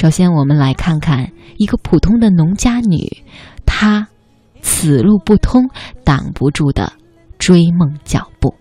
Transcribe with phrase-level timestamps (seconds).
[0.00, 3.22] 首先，我们来看看一个普通的农家女，
[3.66, 4.08] 她
[4.62, 5.68] 此路不通，
[6.02, 6.90] 挡不住的
[7.38, 8.54] 追梦脚步。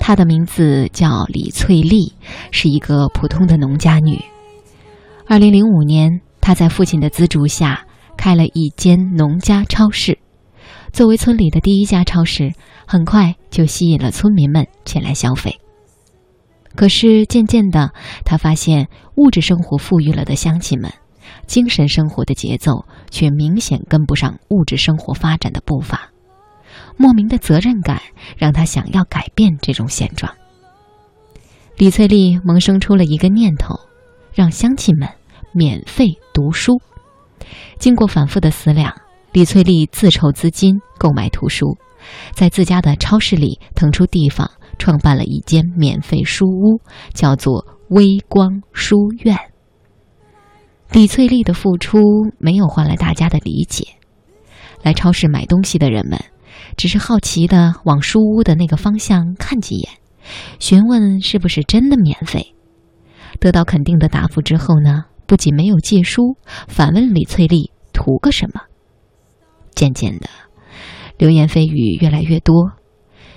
[0.00, 2.14] 她的名字叫李翠丽，
[2.52, 4.18] 是一个普通的农家女。
[5.26, 7.84] 二零零五年，她在父亲的资助下
[8.16, 10.18] 开了一间农家超市。
[10.90, 12.50] 作为村里的第一家超市，
[12.86, 15.54] 很快就吸引了村民们前来消费。
[16.74, 17.92] 可是渐渐的，
[18.24, 20.92] 他发现物质生活富裕了的乡亲们，
[21.46, 26.10] 精神生活的节奏却明显跟不上物质生活发展的步伐。
[26.96, 28.00] 莫名的责任感
[28.36, 30.32] 让他想要改变这种现状。
[31.76, 33.74] 李翠丽萌生出了一个念头，
[34.32, 35.08] 让乡亲们
[35.52, 36.80] 免费读书。
[37.78, 38.94] 经过反复的思量。
[39.30, 41.76] 李翠丽自筹资金购买图书，
[42.32, 46.80] 在自家的超市里腾出地方，创办了一间免费书屋，
[47.12, 49.36] 叫做“微光书院”。
[50.92, 51.98] 李翠丽的付出
[52.38, 53.86] 没有换来大家的理解，
[54.82, 56.18] 来超市买东西的人们
[56.76, 59.90] 只是好奇的往书屋的那个方向看几眼，
[60.58, 62.54] 询问是不是真的免费。
[63.38, 68.62] 得到肯定的答复之后呢，不仅没有借书，反问李翠丽图个什么。
[69.74, 70.28] 渐渐的，
[71.18, 72.72] 流言蜚语越来越多。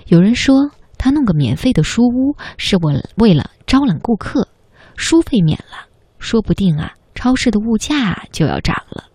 [0.07, 0.71] 有人说，
[1.03, 4.47] 他弄个免费的书屋是为为了招揽顾客，
[4.95, 9.05] 书费免了，说不定啊，超市的物价就要涨了。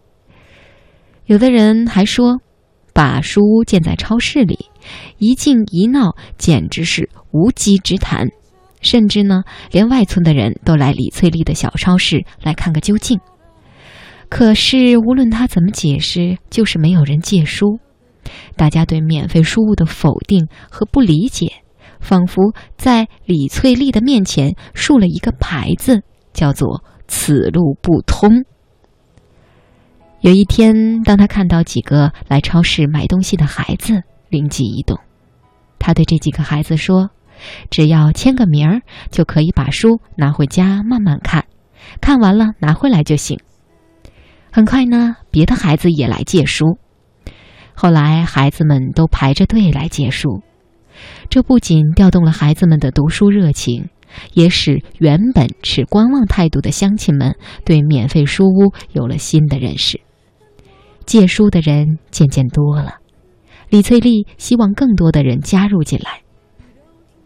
[1.26, 2.40] 有的人还说，
[2.92, 4.66] 把书屋建在超市里，
[5.18, 8.26] 一静一闹，简直是无稽之谈。
[8.80, 13.20] 甚至呢，连外村的人都来李翠丽的小超市来看个究竟。
[14.28, 17.78] 可是，无论他怎么解释，就是没有人借书。
[18.56, 21.52] 大家对免费书屋的否定和不理解，
[22.00, 26.02] 仿佛在李翠丽的面前竖了一个牌子，
[26.32, 28.44] 叫做“此路不通”。
[30.20, 34.98] 有一天，当他看到几个来超市买东西的孩子，灵机一动，
[35.78, 37.10] 他对这几个孩子说
[37.70, 38.80] ：“只要签个名儿，
[39.10, 41.44] 就可以把书拿回家慢慢看，
[42.00, 43.38] 看完了拿回来就行。”
[44.50, 46.78] 很快呢，别的孩子也来借书。
[47.74, 50.42] 后来，孩子们都排着队来借书，
[51.28, 53.88] 这不仅调动了孩子们的读书热情，
[54.34, 60.00] 也使原本持观望态度的乡亲们对免费书屋有了新的认识。
[61.04, 62.96] 借书的人渐渐多了，
[63.70, 66.22] 李翠丽希望更多的人加入进来。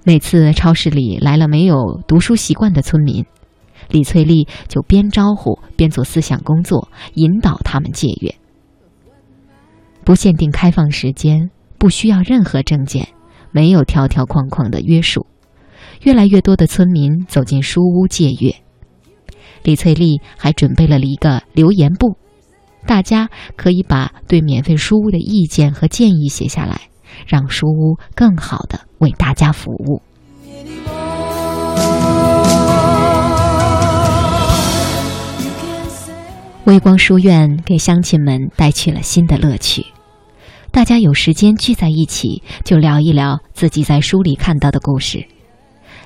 [0.05, 3.25] 每次超市里来了没有读书习惯的村民。
[3.89, 8.35] 李翠丽就边招呼边做思想工作，引导他们借阅。
[10.05, 13.09] 不限定开放时间，不需要任何证件，
[13.53, 15.27] 没有条条框框的约束。
[16.03, 18.55] 越来越多的村民走进书屋借阅。
[19.63, 22.17] 李翠丽还准备了一个留言簿，
[22.87, 26.81] 大家可以把对免费书屋的意见和建议写下来，
[27.27, 30.01] 让书屋更好的为大家服务。
[36.65, 39.85] 微光书院给乡亲们带去了新的乐趣，
[40.73, 45.27] 大家有时间聚在一起，就聊一聊自己在书里看到的故事。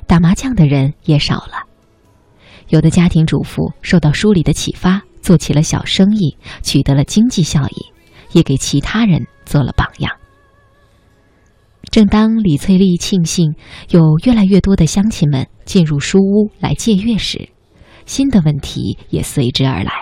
[0.07, 1.69] 打麻将的人也少了，
[2.69, 7.87] 有的家庭主妇受到书里的启发，做起了小生意，取得了经济效益，
[8.33, 10.11] 也给其他人做了榜样。
[11.91, 13.55] 正当李翠丽庆幸
[13.91, 17.51] 有越来越多的乡亲们进入书屋来借阅时，
[18.07, 19.93] 新的问题也随之而来。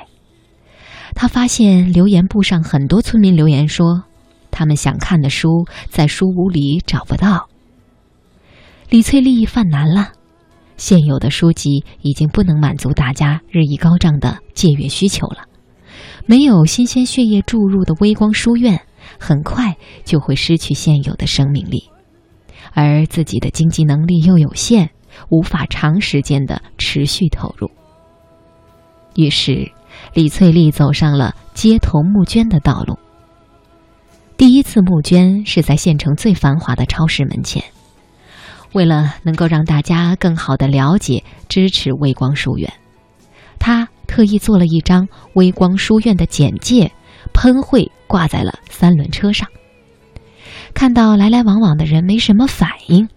[1.15, 4.05] 他发现留言簿上很多村民留言说，
[4.53, 7.49] 他们想看的书在书屋里找不到。
[8.89, 10.13] 李翠丽犯难了，
[10.77, 15.49] 现有的书籍已经不能满足大家日益高涨的借阅需求了。
[16.27, 18.81] 没有新鲜血液注入的微光书院，
[19.19, 21.91] 很快就会失去现有的生命力，
[22.73, 24.91] 而自己的经济能力又有限，
[25.31, 27.69] 无法长时间的持续投入。
[29.17, 29.73] 于是。
[30.15, 32.99] 李翠丽走上了街头募捐的道路。
[34.43, 37.62] 第一次募捐是在县城最繁华的超市门前。
[38.73, 42.69] 为了能够让大家更好的了解、支持微光书院，
[43.61, 46.91] 他特意做了一张微光书院的简介，
[47.33, 49.47] 喷绘挂在了三轮车上。
[50.75, 53.09] 看到来来往往的人没什么反应，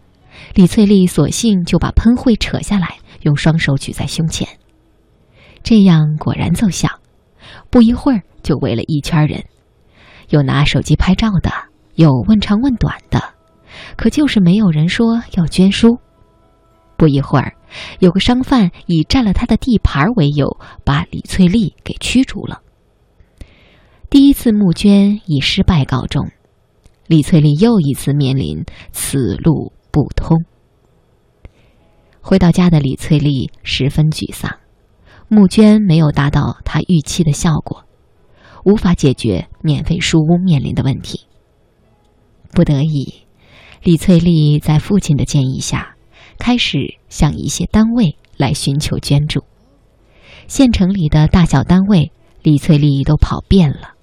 [0.54, 4.48] 李翠丽索性就把喷绘扯下来，用双手举在胸前。
[5.64, 6.88] 这样果然奏效，
[7.72, 9.44] 不一会儿就围了一圈人，
[10.30, 11.52] 有拿手机拍照的，
[11.96, 13.22] 有问长问短的，
[13.96, 16.00] 可就是没有人说要捐书。
[16.98, 17.54] 不一会儿，
[18.00, 22.62] 有个商贩以占了他的地盘为由，把李翠丽给驱逐了。
[24.10, 26.30] 第一次募捐以失败告终，
[27.08, 30.46] 李翠丽又一次面临此路不通。
[32.22, 34.58] 回到家的李翠丽十分沮丧，
[35.28, 37.85] 募捐没有达到她预期的效果，
[38.66, 41.22] 无法解决免费书屋面临的问题。
[42.52, 43.14] 不得已，
[43.82, 45.94] 李翠丽在父亲的建议下。
[46.38, 49.46] 开始向一些单位来寻求捐助，
[50.48, 52.12] 县城里的大小单位，
[52.44, 53.94] 李翠丽都跑遍了。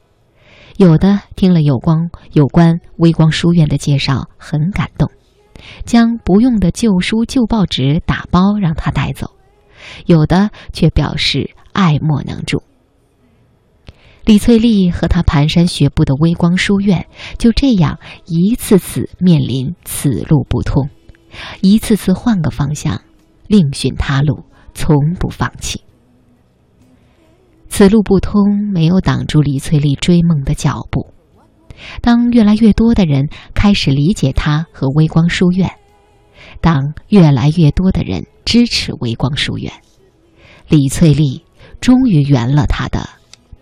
[0.78, 5.10] 有的听了有光有关微光书院的介绍，很感动，
[5.84, 9.26] 将不用的旧书旧报纸打包让他带走；
[10.06, 12.62] 有的却表示爱莫能助。
[14.24, 17.06] 李翠丽和她蹒跚学步的微光书院，
[17.38, 20.88] 就这样一次次面临此路不通。
[21.60, 23.00] 一次次换个方向，
[23.48, 25.80] 另寻他路，从不放弃。
[27.68, 31.08] 此路不通，没有挡住李翠丽追梦的脚步。
[32.00, 35.68] 当越来越多的人开始理解她和微光书院，
[36.60, 39.72] 当越来越多的人支持微光书院，
[40.68, 41.42] 李翠丽
[41.80, 43.08] 终于圆了她的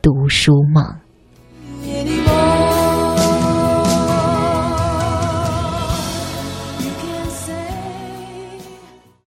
[0.02, 1.09] 读书梦。